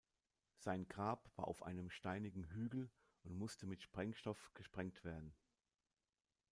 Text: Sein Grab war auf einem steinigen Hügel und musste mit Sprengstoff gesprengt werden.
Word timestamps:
Sein 0.57 0.87
Grab 0.87 1.29
war 1.37 1.47
auf 1.47 1.61
einem 1.61 1.91
steinigen 1.91 2.45
Hügel 2.45 2.89
und 3.21 3.37
musste 3.37 3.67
mit 3.67 3.83
Sprengstoff 3.83 4.51
gesprengt 4.55 5.03
werden. 5.03 5.31